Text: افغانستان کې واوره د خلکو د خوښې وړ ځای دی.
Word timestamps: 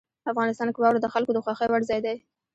افغانستان 0.31 0.67
کې 0.71 0.79
واوره 0.81 0.99
د 1.01 1.07
خلکو 1.13 1.31
د 1.33 1.39
خوښې 1.45 1.67
وړ 1.69 1.81
ځای 1.89 1.99
دی. 2.05 2.15